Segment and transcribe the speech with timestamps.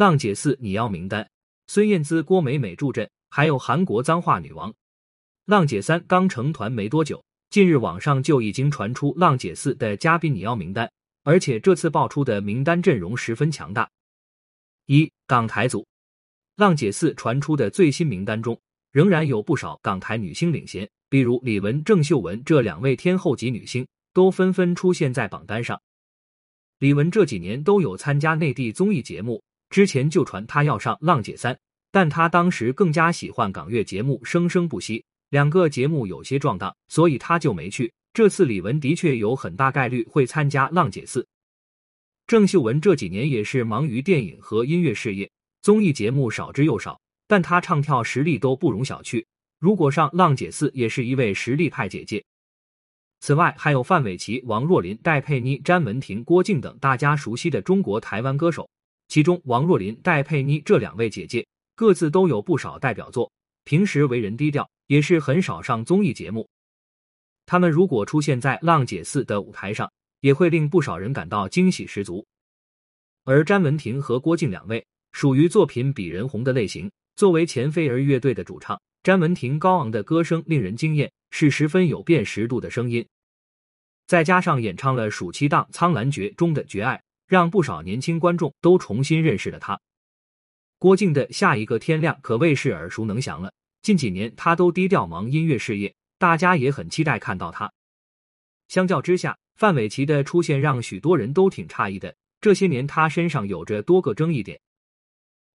[0.00, 1.28] 浪姐四你要名单，
[1.66, 4.72] 孙燕姿、郭美美助阵，还有韩国脏话女王。
[5.44, 10.90] 浪姐三刚成团没多久，近日网上就已经传出浪姐四的嘉宾你要名单，
[11.22, 13.90] 而且这次爆出的名单阵容十分强大。
[14.86, 15.86] 一港台组，
[16.56, 18.58] 浪姐四传出的最新名单中，
[18.92, 25.78] 仍然有不少港台女星领衔，比如李玟、郑秀文这两位天后级女星都纷纷出现在榜单上。
[26.78, 29.42] 李玟这几年都有参加内地综艺节目。
[29.70, 31.54] 之前就传他要上《浪姐三》，
[31.92, 34.98] 但他当时更加喜欢港乐节目《生生不息》，
[35.30, 37.92] 两个节目有些撞档，所以他就没去。
[38.12, 41.22] 这次李玟的确有很大概率会参加《浪姐四》。
[42.26, 45.30] 郑秀文这几年也是忙于电影和音乐事业，
[45.62, 49.24] 综艺节目少之又少，但她唱跳实力都不容小觑。
[49.60, 52.24] 如果上《浪姐四》，也是一位实力派姐姐。
[53.20, 58.68] 此外，还有范玮琪、王若琳、戴佩妮、詹雯婷、郭靖等大家熟悉的中国台湾歌手。
[59.10, 63.28] 其中，王若琳、戴佩妮这两位姐姐各自都有不少代表作，
[63.64, 66.48] 平时为人低调，也是很少上综艺节目。
[67.44, 72.24] 他们如果出现在《浪姐四》的舞台上，也会令不少人感到惊喜十足。
[73.24, 83.04] 而詹雯婷和郭靖两位属于作品比人红的类型，作为前飞儿乐队的主唱，詹雯婷高昂的歌声令人惊艳，是十分有辨识度的声音，
[84.06, 86.96] 再加上演唱了暑期档《苍兰诀》中的《绝爱》。
[87.30, 89.80] 让不少年轻观众都重新认识了他。
[90.80, 93.52] 郭靖的下一个天亮可谓是耳熟能详了。
[93.82, 97.72] 近几年他都低调忙音乐事业，大家也很期待看到他。
[98.66, 102.12] 相较之下，范玮琪的出现让许多人都挺诧异的。
[102.40, 104.60] 这些年他身上有着多个争议点，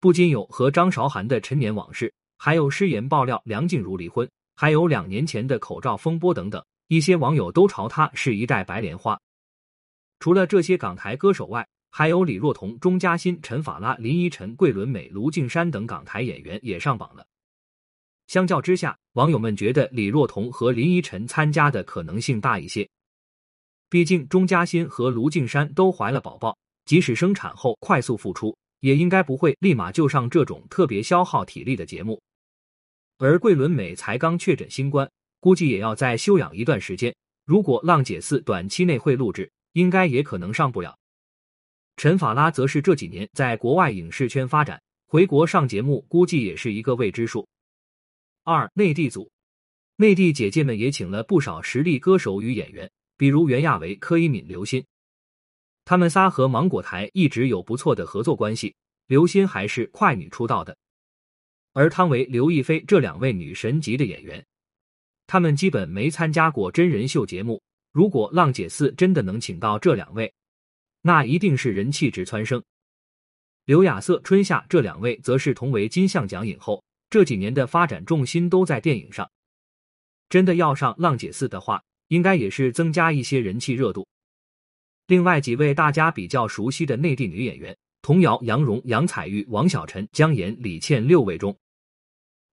[0.00, 6.60] 不仅有和张韶涵的陈年往事，还有失言爆料梁静茹离婚，还有两年前的口罩风波等等。
[6.88, 9.16] 一些网友都嘲他是一代白莲花。
[10.20, 17.26] 除了这些港台歌手外，还有李若彤、钟嘉欣、陈法拉、林依晨、桂纶镁、卢靖姗等港台演员也上榜了。
[18.28, 22.88] 相较之下，网友们觉得李若彤和林依晨参加的可能性大一些。
[23.88, 32.22] 毕竟钟嘉欣和卢靖姗都怀了宝宝，即使生产后快速复出，也应该不会立马就上这种特别消耗体力的节目。
[33.18, 35.10] 而桂纶镁才刚确诊新冠，
[35.40, 37.12] 估计也要再休养一段时间。
[37.46, 40.98] 如果浪姐四短期内会录制，应该也可能上不了。
[41.96, 47.46] 陈法拉则是这几年在国外影视圈发展，回国上节目估计也是一个未知数。
[48.42, 49.30] 二内地组，
[49.96, 54.82] 内地姐姐们也请了不少实力歌手与演员，比如袁娅维、柯以敏、刘鑫，
[55.84, 58.74] 他们仨和芒果台一直有不错的合作关系。
[59.06, 60.76] 刘鑫还是快女出道的，
[61.72, 64.46] 而汤唯、刘亦菲这两位女神级的演员，
[65.26, 67.60] 他们基本没参加过真人秀节目。
[67.92, 70.32] 如果浪姐四真的能请到这两位，
[71.02, 72.62] 那一定是人气直蹿升。
[73.64, 79.28] 刘雅瑟、春夏这两位则是同为金像奖影后，这几年的发展重心都在电影上。
[80.28, 84.06] 真的要上浪姐四的话，应该也是增加一些人气热度。
[85.08, 91.56] 另外几位大家比较熟悉的内地女演员，童瑶、杨蓉、杨采钰、王晓晨、姜妍、李倩六位中，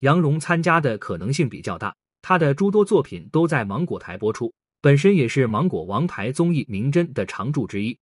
[0.00, 4.52] 杨蓉参加的可能性比较大，她的诸多作品都在芒果台播出。
[4.84, 7.98] 本身也是芒果王牌综艺《名侦》的常驻之一。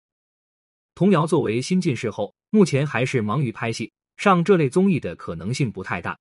[0.97, 6.19] 童瑶作为新晋视后，目前还是忙于拍戏，上这类综艺的可能性不太大。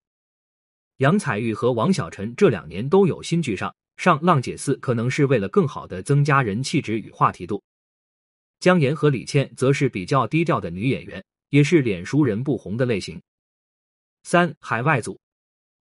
[0.97, 7.63] 杨采钰和王晓晨这两年都有新剧上，上《浪姐四》可能是为了更好的增加人气值与话题度。
[8.59, 13.19] 姜妍和李倩则是比较低调的女演员，也是脸熟人不红的类型。
[14.21, 15.19] 三海外组，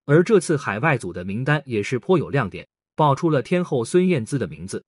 [0.07, 2.67] 而这次海外组的名单也是颇有亮点。
[3.01, 4.85] 爆出了天后孙燕姿的名字。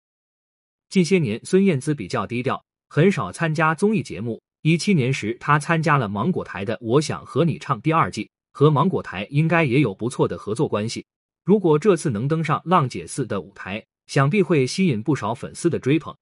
[0.88, 4.40] 近些年，孙燕姿比较低调，很少参加综艺节目。
[4.62, 11.04] 一七年时，她参加了芒果台的《我想和你唱》第二季，和芒果台应该也有不错的合作关系。
[11.44, 16.16] 如果这次能登上《浪姐四》的舞台，想必会吸引不少粉丝的追捧。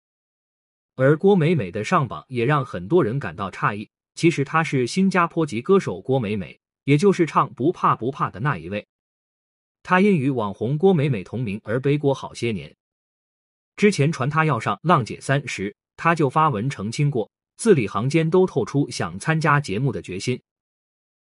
[0.96, 3.86] 而郭美美的上榜也让很多人感到诧异。
[4.14, 8.86] 其实她是新加坡籍歌手郭美美，也就是唱《不怕不怕》的那一位。
[9.84, 12.74] 他因与网红郭美美同名而背锅好些年。
[13.76, 20.40] 之前传他要上《浪姐三》时，他就发文澄清过，字里行间都透出想参加节目的决心。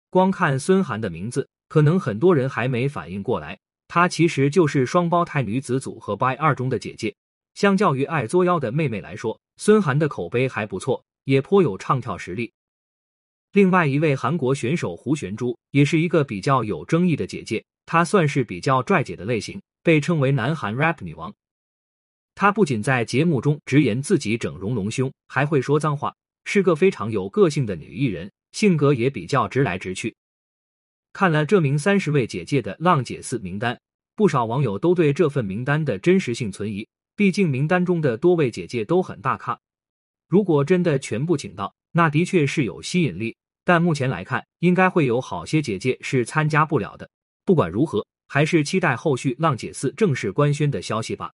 [0.10, 3.58] 光看孙涵的名字，可能很多人还没反应过来，
[3.88, 7.16] 她其实就是双胞胎女子组合 by 二中的姐姐。
[7.54, 12.52] 相较于爱作妖的妹妹来说，孙涵的口碑还不错，也颇有唱跳实力。
[13.54, 17.64] 另外一位韩国选手胡璇珠，也是一个比较有争议的姐姐。
[17.92, 21.36] 她算是比较拽姐的类型，被称为南韩 rap 女王。
[22.36, 26.16] 她不仅在节目中直言自己整容隆胸，还会说脏话，
[26.46, 28.32] 是个非常有个性的女艺人。
[28.54, 30.16] 性格也比较直来直去。
[31.12, 33.78] 看了这名三十位姐姐的浪姐四名单，
[34.16, 36.88] 不少网友都对这份名单的真实性存疑。
[37.18, 39.60] 毕竟名单中的多位姐姐都很大咖，
[40.30, 43.36] 如果真的全部请到，那的确是有吸引力。
[43.66, 47.10] 但目前来看，应该会有好些姐姐是参加不了的。
[47.46, 51.32] 不管如何，还是期待后续浪姐四正式官宣的消息吧。